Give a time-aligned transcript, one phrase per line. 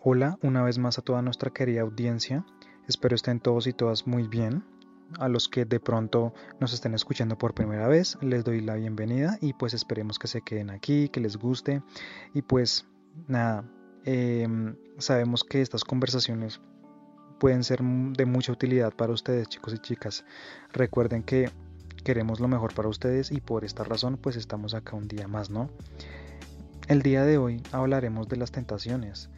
[0.00, 2.46] Hola una vez más a toda nuestra querida audiencia.
[2.86, 4.62] Espero estén todos y todas muy bien.
[5.18, 9.38] A los que de pronto nos estén escuchando por primera vez, les doy la bienvenida
[9.40, 11.82] y pues esperemos que se queden aquí, que les guste.
[12.32, 12.86] Y pues
[13.26, 13.64] nada,
[14.04, 16.60] em, sabemos que estas conversaciones
[17.40, 20.24] pueden ser de mucha utilidad para ustedes chicos y chicas.
[20.72, 21.50] Recuerden que
[22.04, 25.50] queremos lo mejor para ustedes y por esta razón pues estamos acá un día más,
[25.50, 25.70] ¿no?
[26.86, 29.28] El día de hoy hablaremos de las tentaciones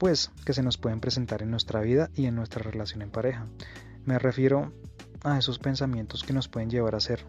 [0.00, 3.46] pues que se nos pueden presentar en nuestra vida y en nuestra relación en pareja.
[4.06, 4.72] Me refiero
[5.22, 7.26] a esos pensamientos que nos pueden llevar a hacer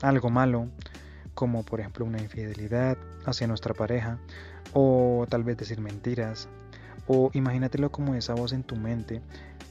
[0.00, 0.70] algo malo,
[1.34, 4.18] como por ejemplo una infidelidad hacia nuestra pareja,
[4.72, 6.48] o tal vez decir mentiras,
[7.06, 9.20] o imagínatelo como esa voz en tu mente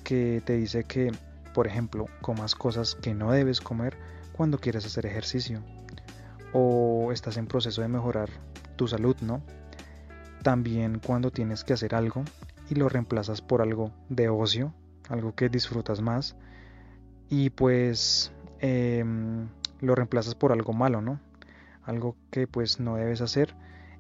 [0.04, 1.12] que te dice que,
[1.56, 3.98] por ejemplo, comas cosas que no debes comer
[4.32, 5.64] cuando quieres hacer ejercicio,
[6.54, 8.30] o estás en proceso de mejorar
[8.76, 9.42] tu salud, ¿no?
[10.44, 12.24] También cuando tienes que hacer algo
[12.74, 14.74] y lo reemplazas por algo de ocio,
[15.08, 16.36] algo que disfrutas más,
[17.30, 19.48] y pues em,
[19.80, 21.20] lo reemplazas por algo malo, ¿no?
[21.84, 23.56] Algo que pues no debes hacer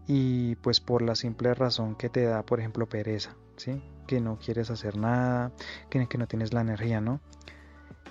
[0.08, 3.84] y pues por la simple razón que te da, por ejemplo, pereza, ¿sí?
[4.08, 5.52] Que no quieres hacer nada,
[5.92, 7.20] que, que no tienes la energía, ¿no?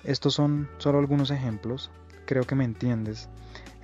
[0.04, 1.90] Estos son solo algunos ejemplos,
[2.24, 3.28] creo que me entiendes.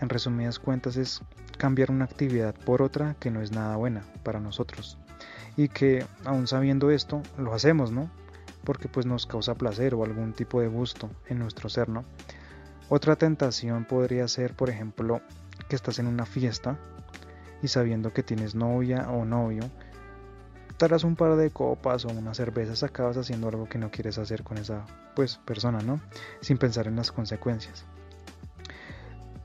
[0.01, 1.23] En resumidas cuentas es
[1.57, 4.97] cambiar una actividad por otra que no es nada buena para nosotros
[5.59, 8.09] y que aún sabiendo esto lo hacemos, ¿no?
[8.63, 12.05] Porque pues nos causa placer o algún tipo de gusto en nuestro ser, ¿no?
[12.89, 15.21] Otra tentación podría ser, por ejemplo,
[15.69, 16.79] que estás en una fiesta
[17.61, 19.65] y sabiendo que tienes novia o novio,
[20.77, 24.45] tras un par de copas o unas cervezas acabas haciendo algo que no quieres hacer
[24.45, 26.01] con esa pues persona, ¿no?
[26.41, 27.85] Sin pensar en las consecuencias.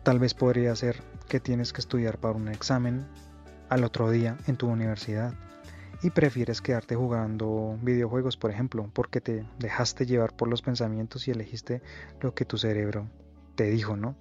[0.03, 3.08] Tal vez podría ser que tienes que estudiar para un examen
[3.67, 5.33] al otro día en tu universidad
[6.03, 11.31] y prefieres quedarte jugando videojuegos, por ejemplo, porque te dejaste llevar por los pensamientos y
[11.31, 11.81] elegiste
[12.19, 13.09] lo que tu cerebro
[13.55, 14.15] te dijo, ¿no?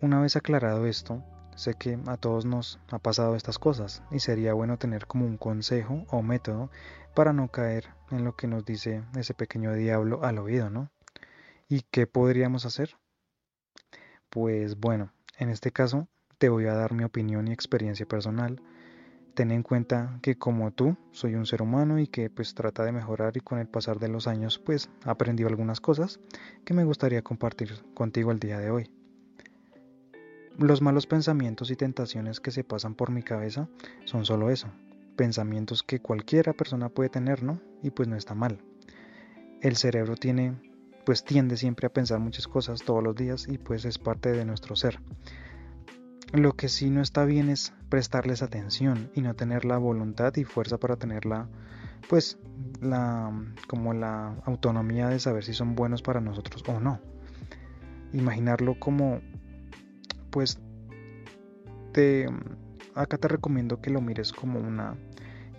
[0.00, 1.24] Una vez aclarado esto,
[1.56, 5.36] sé que a todos nos ha pasado estas cosas y sería bueno tener como un
[5.36, 6.70] consejo o método
[7.14, 10.90] para no caer en lo que nos dice ese pequeño diablo al oído, ¿no?
[11.68, 12.96] ¿Y qué podríamos hacer?
[14.30, 16.06] Pues bueno, en este caso
[16.38, 18.62] te voy a dar mi opinión y experiencia personal.
[19.34, 22.92] Ten en cuenta que como tú soy un ser humano y que pues trata de
[22.92, 26.20] mejorar y con el pasar de los años pues aprendido algunas cosas
[26.66, 28.90] que me gustaría compartir contigo el día de hoy.
[30.58, 33.68] Los malos pensamientos y tentaciones que se pasan por mi cabeza
[34.04, 34.68] son solo eso,
[35.16, 37.58] pensamientos que cualquiera persona puede tener, ¿no?
[37.82, 38.58] Y pues no está mal.
[39.62, 40.56] El cerebro tiene
[41.04, 44.44] pues tiende siempre a pensar muchas cosas todos los días y pues es parte de
[44.44, 45.00] nuestro ser.
[46.32, 50.44] Lo que sí no está bien es prestarles atención y no tener la voluntad y
[50.44, 51.46] fuerza para tenerla,
[52.08, 52.38] pues,
[52.80, 53.30] la,
[53.68, 57.00] como la autonomía de saber si son buenos para nosotros o no.
[58.14, 59.20] Imaginarlo como,
[60.30, 60.58] pues,
[61.92, 62.26] te,
[62.94, 64.96] acá te recomiendo que lo mires como una,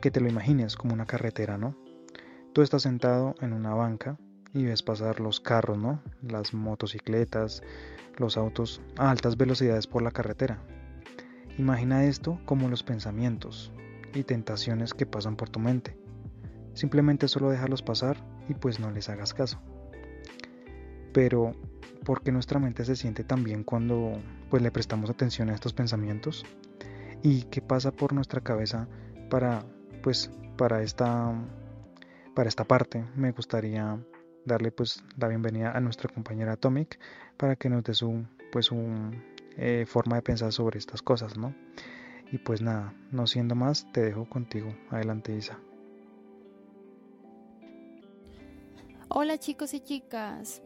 [0.02, 1.76] que te lo imagines como una carretera, ¿no?
[2.52, 4.18] Tú estás sentado en una banca
[4.54, 6.02] y ves pasar los carros, ¿no?
[6.22, 7.64] Las motocicletas,
[8.18, 10.60] los autos a altas velocidades por la carretera.
[11.58, 13.72] Imagina esto como los pensamientos
[14.14, 15.98] y tentaciones que pasan por tu mente.
[16.74, 19.60] Simplemente solo déjalos pasar y pues no les hagas caso.
[21.14, 21.54] Pero,
[22.04, 25.74] ¿por qué nuestra mente se siente tan bien cuando pues le prestamos atención a estos
[25.74, 26.46] pensamientos?
[27.22, 28.88] ¿Y qué pasa por nuestra cabeza
[29.30, 29.64] para
[30.02, 31.34] pues para esta
[32.36, 33.98] para esta parte me gustaría
[34.46, 37.00] darle pues la bienvenida a nuestra compañera Atomic
[37.38, 38.78] para que nos dé su pues su
[39.58, 41.56] eh, forma de pensar sobre estas cosas, ¿no?
[42.32, 44.76] Y pues nada, no siendo más, te dejo contigo.
[44.90, 45.60] Adelante, Isa.
[49.16, 50.64] Hola chicos y chicas,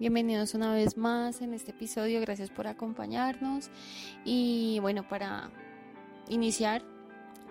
[0.00, 3.70] bienvenidos una vez más en este episodio, gracias por acompañarnos
[4.24, 5.50] y bueno, para
[6.28, 6.82] iniciar,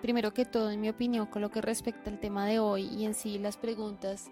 [0.06, 3.06] primero que todo, en mi opinión, con lo que respecta al tema de hoy y
[3.06, 4.30] en sí las preguntas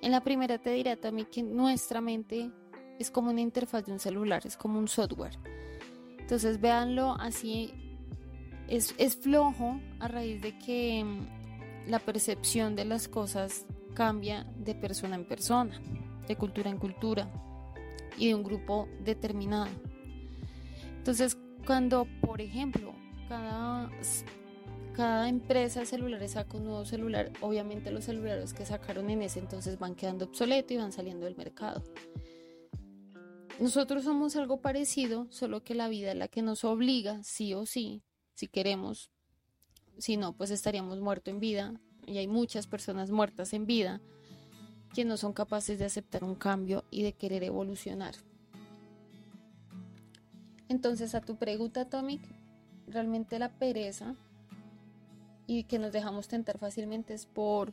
[0.00, 2.50] en la primera te diré también que nuestra mente
[2.98, 5.38] es como una interfaz de un celular, es como un software.
[6.18, 7.74] Entonces véanlo así,
[8.68, 14.74] es, es flojo a raíz de que mm, la percepción de las cosas cambia de
[14.74, 15.78] persona en persona,
[16.26, 17.30] de cultura en cultura
[18.16, 19.68] y de un grupo determinado.
[20.96, 21.36] Entonces,
[21.66, 22.94] cuando, por ejemplo,
[23.28, 23.90] cada
[24.92, 29.38] cada empresa de celulares saca un nuevo celular, obviamente los celulares que sacaron en ese
[29.38, 31.82] entonces van quedando obsoletos y van saliendo del mercado.
[33.60, 37.66] Nosotros somos algo parecido, solo que la vida es la que nos obliga, sí o
[37.66, 38.02] sí,
[38.34, 39.10] si queremos
[39.98, 41.74] si no, pues estaríamos muertos en vida
[42.06, 44.00] y hay muchas personas muertas en vida
[44.94, 48.14] que no son capaces de aceptar un cambio y de querer evolucionar.
[50.68, 52.22] Entonces, a tu pregunta, Atomic,
[52.86, 54.16] realmente la pereza
[55.46, 57.72] y que nos dejamos tentar fácilmente es por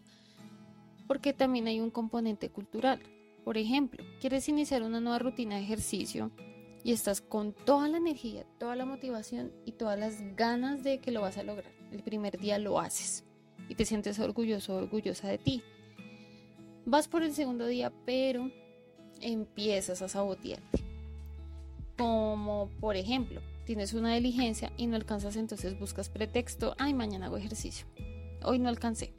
[1.07, 3.01] porque también hay un componente cultural.
[3.43, 6.29] Por ejemplo, quieres iniciar una nueva rutina de ejercicio
[6.83, 11.11] y estás con toda la energía, toda la motivación y todas las ganas de que
[11.11, 11.71] lo vas a lograr.
[11.91, 13.23] El primer día lo haces
[13.67, 15.63] y te sientes orgulloso, orgullosa de ti.
[16.85, 18.51] Vas por el segundo día, pero
[19.19, 20.83] empiezas a sabotearte.
[21.97, 27.37] Como por ejemplo, tienes una diligencia y no alcanzas, entonces buscas pretexto, ay, mañana hago
[27.37, 27.85] ejercicio.
[28.43, 29.13] Hoy no alcancé.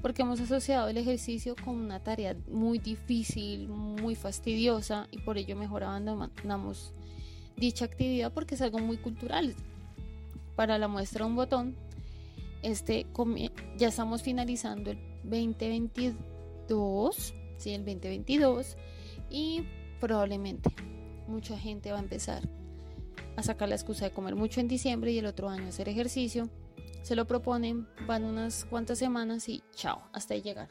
[0.00, 5.54] Porque hemos asociado el ejercicio con una tarea muy difícil, muy fastidiosa y por ello
[5.54, 6.94] mejor abandonamos
[7.58, 9.54] dicha actividad porque es algo muy cultural.
[10.56, 11.76] Para la muestra un botón,
[12.62, 13.04] este
[13.76, 18.78] ya estamos finalizando el 2022, sí, el 2022
[19.28, 19.66] y
[20.00, 20.70] probablemente
[21.26, 22.48] mucha gente va a empezar
[23.38, 26.50] a sacar la excusa de comer mucho en diciembre y el otro año hacer ejercicio.
[27.02, 30.70] Se lo proponen, van unas cuantas semanas y chao, hasta ahí llegar.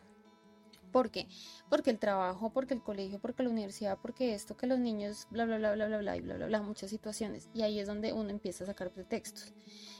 [0.91, 1.27] ¿Por qué?
[1.69, 5.45] Porque el trabajo, porque el colegio, porque la universidad, porque esto, que los niños, bla,
[5.45, 7.49] bla, bla, bla, bla, bla, y bla, bla, bla, muchas situaciones.
[7.53, 9.53] Y ahí es donde uno empieza a sacar pretextos.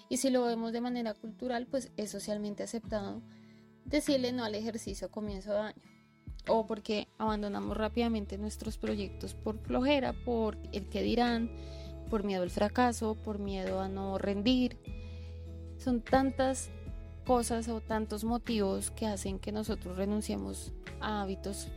[0.10, 3.22] Y si lo vemos de manera cultural, pues es socialmente aceptado
[3.86, 5.82] decirle no al ejercicio a comienzo de año.
[6.50, 11.50] O porque abandonamos rápidamente nuestros proyectos por flojera, por el que dirán,
[12.08, 14.78] por miedo al fracaso, por miedo a no rendir.
[15.78, 16.70] Son tantas
[17.26, 20.72] cosas o tantos motivos que hacen que nosotros renunciemos
[21.02, 21.68] a hábitos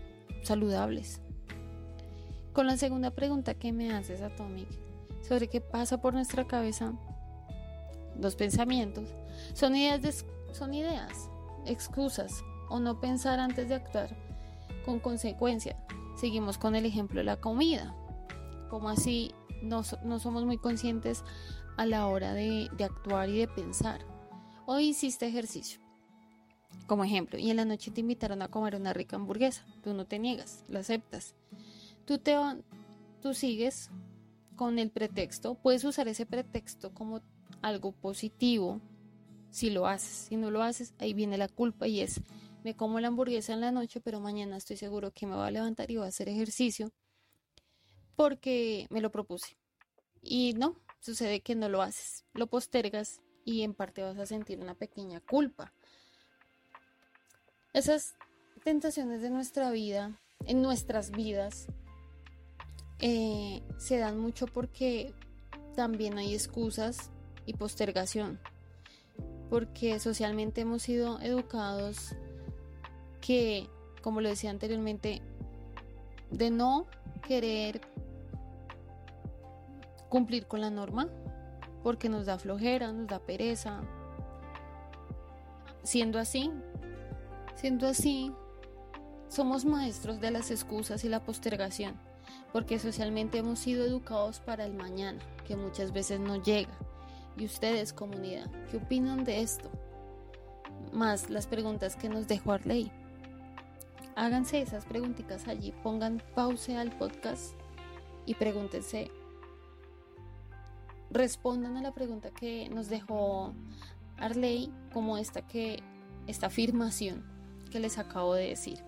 [0.42, 1.20] saludables.
[2.52, 4.68] Con la segunda pregunta que me haces, Atomic,
[5.26, 6.92] sobre qué pasa por nuestra cabeza,
[8.18, 9.08] los pensamientos,
[9.54, 11.28] son ideas, son ideas,
[11.66, 14.16] excusas o no pensar antes de actuar
[14.84, 15.76] con consecuencia.
[16.16, 17.94] Seguimos con el ejemplo de la comida.
[18.68, 21.24] Como así no, somos muy conscientes
[21.76, 24.04] a la hora de, de actuar y de pensar.
[24.66, 25.80] Hoy hiciste ejercicio,
[26.86, 29.64] como ejemplo, y en la noche te invitaron a comer una rica hamburguesa.
[29.82, 31.34] Tú no te niegas, la aceptas.
[32.04, 32.36] Tú, te,
[33.20, 33.90] tú sigues
[34.56, 37.20] con el pretexto, puedes usar ese pretexto como
[37.62, 38.80] algo positivo
[39.50, 40.26] si lo haces.
[40.28, 42.20] Si no lo haces, ahí viene la culpa y es,
[42.62, 45.50] me como la hamburguesa en la noche, pero mañana estoy seguro que me va a
[45.50, 46.92] levantar y voy a hacer ejercicio
[48.20, 49.56] porque me lo propuse.
[50.20, 54.60] Y no, sucede que no lo haces, lo postergas y en parte vas a sentir
[54.60, 55.72] una pequeña culpa.
[57.72, 58.16] Esas
[58.62, 61.68] tentaciones de nuestra vida, en nuestras vidas,
[62.98, 65.14] eh, se dan mucho porque
[65.74, 67.10] también hay excusas
[67.46, 68.38] y postergación.
[69.48, 72.14] Porque socialmente hemos sido educados
[73.22, 73.70] que,
[74.02, 75.22] como lo decía anteriormente,
[76.30, 76.86] de no
[77.26, 77.80] querer
[80.10, 81.08] cumplir con la norma
[81.82, 83.80] porque nos da flojera, nos da pereza.
[85.82, 86.50] Siendo así,
[87.54, 88.34] siendo así,
[89.28, 91.94] somos maestros de las excusas y la postergación,
[92.52, 96.76] porque socialmente hemos sido educados para el mañana, que muchas veces no llega.
[97.38, 99.70] Y ustedes, comunidad, ¿qué opinan de esto?
[100.92, 102.92] Más las preguntas que nos dejó Arley.
[104.16, 107.54] Háganse esas preguntitas allí, pongan pause al podcast
[108.26, 109.10] y pregúntense
[111.10, 113.54] respondan a la pregunta que nos dejó
[114.18, 115.82] Arley como esta que
[116.26, 117.24] esta afirmación
[117.70, 118.84] que les acabo de decir.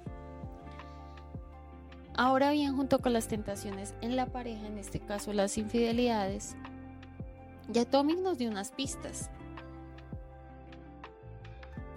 [2.14, 6.57] Ahora bien, junto con las tentaciones en la pareja, en este caso las infidelidades,
[7.69, 9.31] ya Tommy nos dio unas pistas.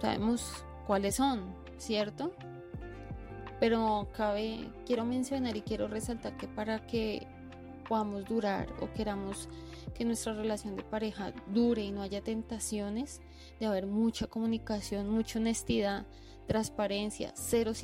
[0.00, 2.32] Sabemos cuáles son, ¿cierto?
[3.60, 7.26] Pero cabe, quiero mencionar y quiero resaltar que para que
[7.88, 9.48] podamos durar o queramos
[9.94, 13.20] que nuestra relación de pareja dure y no haya tentaciones,
[13.58, 16.06] de haber mucha comunicación, mucha honestidad,
[16.46, 17.82] transparencia, ceros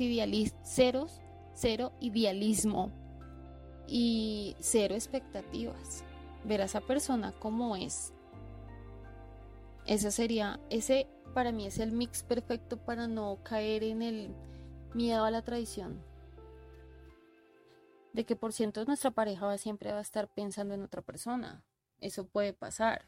[0.63, 1.21] ceros,
[1.53, 2.91] cero idealismo
[3.87, 6.03] y cero expectativas.
[6.45, 8.13] Ver a esa persona como es.
[9.85, 14.35] Ese sería, ese para mí es el mix perfecto para no caer en el
[14.93, 16.12] miedo a la traición
[18.13, 21.63] de que por ciento nuestra pareja siempre va a estar pensando en otra persona.
[21.99, 23.07] Eso puede pasar,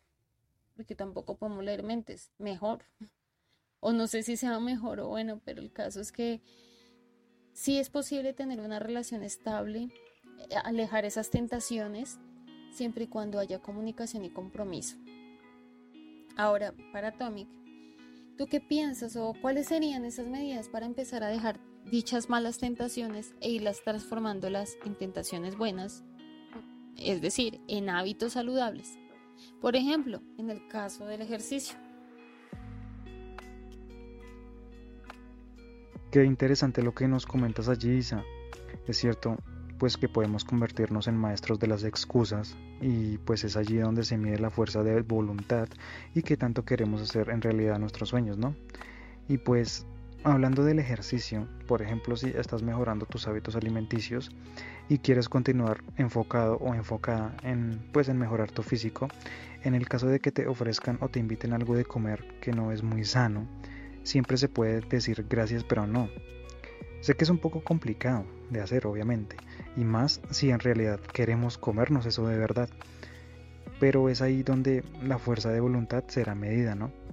[0.75, 2.85] porque tampoco podemos leer mentes, mejor.
[3.79, 6.41] O no sé si sea mejor o bueno, pero el caso es que
[7.53, 9.89] sí es posible tener una relación estable,
[10.49, 12.17] eh, alejar esas tentaciones,
[12.73, 14.97] siempre y cuando haya comunicación y compromiso.
[16.35, 17.47] Ahora, para Atomic,
[18.37, 21.57] ¿Tú qué piensas o cuáles serían esas medidas para empezar a dejar
[21.89, 26.03] dichas malas tentaciones e irlas transformándolas en tentaciones buenas?
[26.97, 28.97] Es decir, en hábitos saludables.
[29.61, 31.77] Por ejemplo, en el caso del ejercicio.
[36.11, 38.23] Qué interesante lo que nos comentas allí, Isa.
[38.87, 39.37] Es cierto,
[39.77, 44.17] pues que podemos convertirnos en maestros de las excusas y pues es allí donde se
[44.17, 45.67] mide la fuerza de voluntad
[46.13, 48.55] y qué tanto queremos hacer en realidad nuestros sueños, ¿no?
[49.27, 49.85] Y pues
[50.25, 54.31] hablando del ejercicio, por ejemplo, si estás mejorando tus hábitos alimenticios
[54.89, 59.07] y quieres continuar enfocado o enfocada en pues en mejorar tu físico,
[59.63, 62.71] en el caso de que te ofrezcan o te inviten algo de comer que no
[62.71, 63.47] es muy sano,
[64.01, 66.09] siempre se puede decir gracias pero no.
[67.01, 69.37] Sé que es un poco complicado de hacer, obviamente,
[69.77, 72.69] y más si en realidad queremos comernos eso de verdad.
[73.79, 77.04] Pero es ahí donde la fuerza de voluntad será medida, ¿no?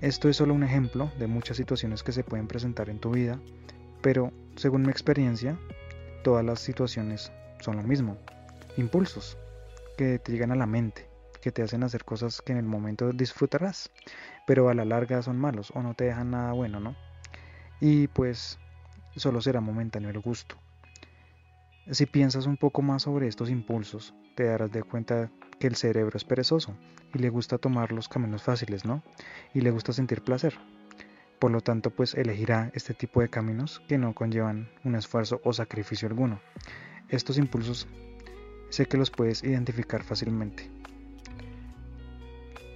[0.00, 3.38] Esto es solo un ejemplo de muchas situaciones que se pueden presentar en tu vida,
[4.00, 5.58] pero según mi experiencia,
[6.24, 7.30] todas las situaciones
[7.60, 8.16] son lo mismo.
[8.78, 9.36] Impulsos
[9.98, 11.06] que te llegan a la mente,
[11.42, 13.90] que te hacen hacer cosas que en el momento disfrutarás,
[14.46, 16.96] pero a la larga son malos o no te dejan nada bueno, ¿no?
[17.78, 18.58] Y pues
[19.16, 20.56] solo será momentáneo el gusto.
[21.90, 25.28] Si piensas un poco más sobre estos impulsos, te darás de cuenta
[25.58, 26.76] que el cerebro es perezoso
[27.12, 29.02] y le gusta tomar los caminos fáciles, ¿no?
[29.54, 30.54] Y le gusta sentir placer.
[31.40, 35.52] Por lo tanto, pues elegirá este tipo de caminos que no conllevan un esfuerzo o
[35.52, 36.40] sacrificio alguno.
[37.08, 37.88] Estos impulsos
[38.68, 40.70] sé que los puedes identificar fácilmente.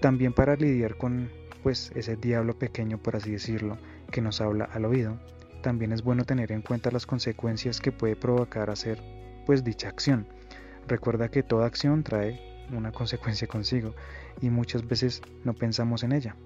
[0.00, 1.30] También para lidiar con
[1.62, 3.78] pues ese diablo pequeño, por así decirlo,
[4.10, 5.20] que nos habla al oído,
[5.64, 9.02] también es bueno tener en cuenta las consecuencias que puede provocar hacer
[9.46, 10.28] pues dicha acción.
[10.86, 12.38] Recuerda que toda acción trae
[12.70, 13.94] una consecuencia consigo
[14.42, 16.36] y muchas veces no pensamos en ella.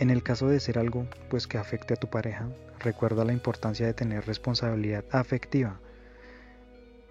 [0.00, 2.48] En el caso de ser algo pues que afecte a tu pareja,
[2.80, 5.78] recuerda la importancia de tener responsabilidad afectiva.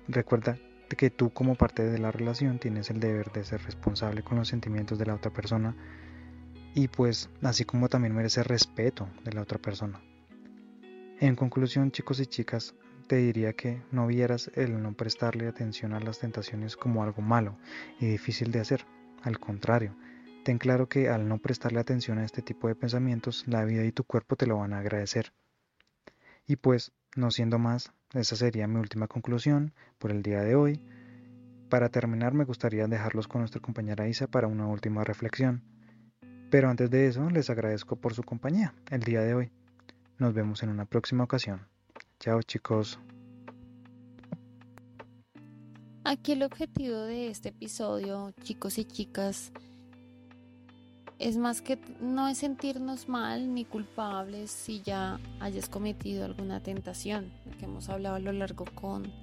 [0.10, 0.58] Recuerda
[0.90, 4.50] que tú como parte de la relación tienes el deber de ser responsable con los
[4.50, 5.78] sentimientos de la otra persona
[6.76, 10.02] y pues así como también merece respeto de la otra persona.
[11.22, 12.76] En conclusión, chicos y chicas,
[13.08, 17.58] te diría que no vieras el no prestarle atención a las tentaciones como algo malo
[18.00, 18.86] y difícil de hacer.
[19.24, 19.98] Al contrario,
[20.46, 23.92] ten claro que al no prestarle atención a este tipo de pensamientos, la vida y
[23.92, 25.34] tu cuerpo te lo van a agradecer.
[26.48, 30.82] Y pues, no siendo más, esa sería mi última conclusión por el día de hoy.
[31.70, 35.64] Para terminar, me gustaría dejarlos con nuestra compañera Isa para una última reflexión.
[36.50, 39.52] Pero antes de eso, les agradezco por su compañía el día de hoy.
[40.20, 41.66] Nos vemos en una próxima ocasión.
[42.20, 43.00] Chao chicos.
[46.04, 49.54] Aquí el objetivo de este episodio, chicos y chicas,
[51.20, 57.32] es más que no es sentirnos mal ni culpables si ya hayas cometido alguna tentación,
[57.58, 59.14] que hemos hablado a lo largo con,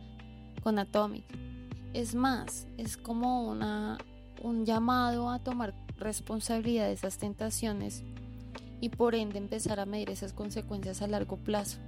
[0.62, 1.24] con Atomic.
[1.92, 3.98] Es más, es como una,
[4.42, 8.02] un llamado a tomar responsabilidad de esas tentaciones
[8.80, 11.78] y por ende empezar a medir esas consecuencias a largo plazo.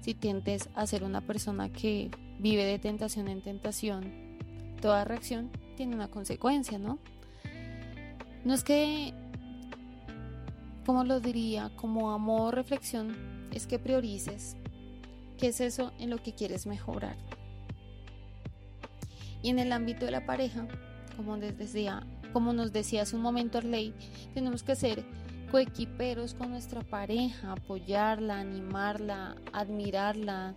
[0.00, 4.38] Si tientes a ser una persona que vive de tentación en tentación,
[4.80, 6.98] toda reacción tiene una consecuencia, ¿no?
[8.44, 9.12] No es que,
[10.84, 13.16] como lo diría, como amor, reflexión,
[13.52, 14.56] es que priorices
[15.38, 17.16] qué es eso en lo que quieres mejorar.
[19.42, 20.66] Y en el ámbito de la pareja,
[21.16, 21.38] como,
[22.32, 23.94] como nos decía hace un momento Arley,
[24.34, 25.04] tenemos que ser
[25.46, 30.54] coequiperos con nuestra pareja, apoyarla, animarla, admirarla,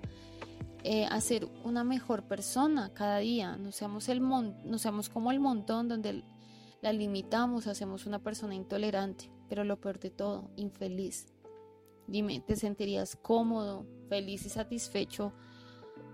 [0.83, 3.57] eh, hacer una mejor persona cada día.
[3.57, 6.23] No seamos, el no seamos como el montón donde
[6.81, 11.27] la limitamos, hacemos una persona intolerante, pero lo peor de todo, infeliz.
[12.07, 15.33] Dime, ¿te sentirías cómodo, feliz y satisfecho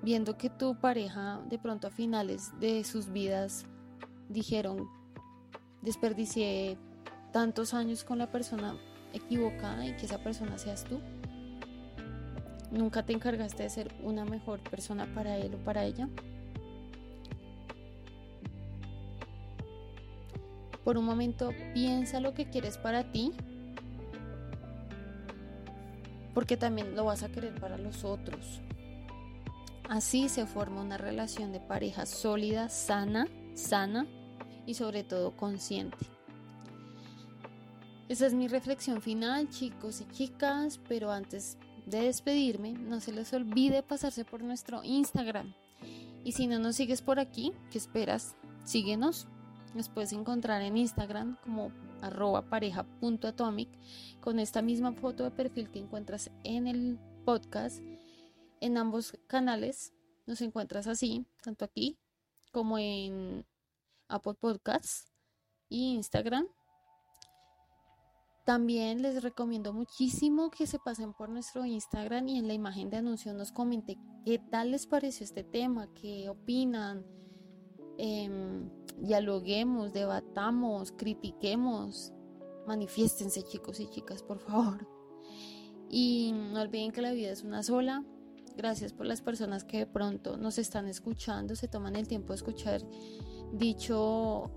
[0.01, 3.65] viendo que tu pareja de pronto a finales de sus vidas
[4.29, 4.87] dijeron,
[5.81, 6.77] desperdicié
[7.35, 8.77] tantos años con la persona
[9.11, 11.01] equivocada y que esa persona seas tú.
[12.71, 16.07] Nunca te encargaste de ser una mejor persona para él o para ella.
[20.85, 23.33] Por un momento piensa lo que quieres para ti,
[26.33, 28.61] porque también lo vas a querer para los otros.
[29.89, 34.07] Así se forma una relación de pareja sólida, sana, sana
[34.65, 36.14] y sobre todo consciente.
[38.07, 41.57] Esa es mi reflexión final, chicos y chicas, pero antes
[41.87, 45.55] de despedirme, no se les olvide pasarse por nuestro Instagram.
[46.23, 48.35] Y si no nos sigues por aquí, ¿qué esperas?
[48.63, 49.27] Síguenos.
[49.73, 51.71] Nos puedes encontrar en Instagram como
[52.01, 53.69] arroba pareja.atomic
[54.21, 57.81] con esta misma foto de perfil que encuentras en el podcast.
[58.61, 59.93] En ambos canales
[60.27, 61.97] nos encuentras así, tanto aquí
[62.51, 63.45] como en
[64.07, 65.11] Apple Podcasts
[65.69, 66.47] y Instagram.
[68.45, 72.97] También les recomiendo muchísimo que se pasen por nuestro Instagram y en la imagen de
[72.97, 77.03] anuncio nos comenten qué tal les pareció este tema, qué opinan,
[77.97, 82.13] em, dialoguemos, debatamos, critiquemos,
[82.67, 84.87] manifiéstense chicos y chicas, por favor.
[85.89, 88.05] Y no olviden que la vida es una sola.
[88.55, 92.37] Gracias por las personas que de pronto nos están escuchando, se toman el tiempo de
[92.37, 92.81] escuchar
[93.53, 94.51] dicho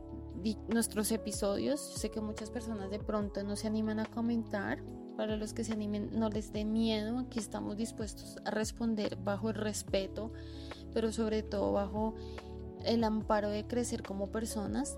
[0.68, 1.90] nuestros episodios.
[1.92, 4.83] Yo sé que muchas personas de pronto no se animan a comentar.
[5.16, 7.18] Para los que se animen, no les dé miedo.
[7.18, 10.33] Aquí estamos dispuestos a responder bajo el respeto,
[10.95, 12.14] pero sobre todo bajo
[12.85, 14.97] el amparo de crecer como personas.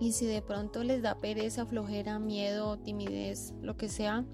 [0.00, 4.24] Y si de pronto les da pereza, flojera, miedo, timidez, lo que sea,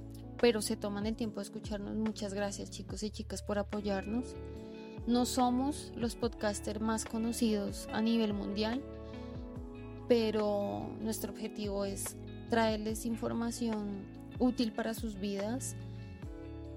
[0.40, 4.36] pero se toman el tiempo de escucharnos, muchas gracias chicos y chicas por apoyarnos.
[5.06, 8.82] No somos los podcasters más conocidos a nivel mundial,
[10.08, 12.16] pero nuestro objetivo es
[12.50, 14.04] traerles información
[14.38, 15.76] útil para sus vidas.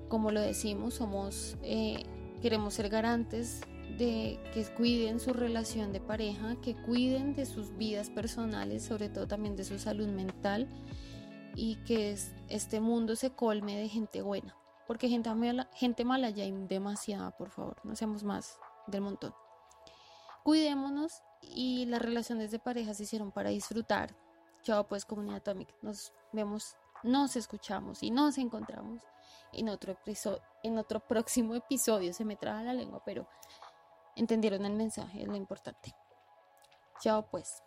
[0.08, 2.04] Como lo decimos, somos, eh,
[2.42, 3.62] queremos ser garantes
[3.98, 9.28] de que cuiden su relación de pareja, que cuiden de sus vidas personales, sobre todo
[9.28, 10.68] también de su salud mental
[11.56, 12.16] y que
[12.48, 14.56] este mundo se colme de gente buena,
[14.88, 18.58] porque gente mala, gente mala ya hay demasiada, por favor, no seamos más
[18.88, 19.34] del montón.
[20.44, 24.16] Cuidémonos y las relaciones de pareja se hicieron para disfrutar.
[24.62, 29.02] Chao pues comunidad atómica, nos vemos, nos escuchamos y nos encontramos
[29.54, 32.14] en otro episodio, en otro próximo episodio.
[32.14, 33.28] Se me traba la lengua, pero
[34.16, 35.96] entendieron el mensaje, es lo importante.
[37.00, 37.64] Chao pues.